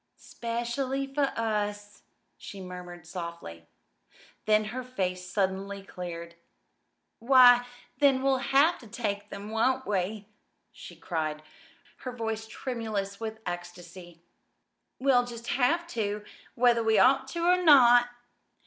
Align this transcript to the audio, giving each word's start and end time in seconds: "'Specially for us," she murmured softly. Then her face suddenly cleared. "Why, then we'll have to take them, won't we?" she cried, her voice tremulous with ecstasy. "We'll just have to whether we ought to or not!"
"'Specially 0.17 1.05
for 1.13 1.25
us," 1.37 2.01
she 2.35 2.59
murmured 2.59 3.05
softly. 3.05 3.67
Then 4.47 4.65
her 4.73 4.83
face 4.83 5.29
suddenly 5.29 5.83
cleared. 5.83 6.33
"Why, 7.19 7.67
then 7.99 8.23
we'll 8.23 8.37
have 8.39 8.79
to 8.79 8.87
take 8.87 9.29
them, 9.29 9.51
won't 9.51 9.85
we?" 9.85 10.27
she 10.71 10.95
cried, 10.95 11.43
her 11.97 12.11
voice 12.13 12.47
tremulous 12.47 13.19
with 13.19 13.41
ecstasy. 13.45 14.23
"We'll 14.97 15.23
just 15.23 15.45
have 15.49 15.85
to 15.89 16.25
whether 16.55 16.81
we 16.81 16.97
ought 16.97 17.27
to 17.27 17.45
or 17.45 17.61
not!" 17.63 18.09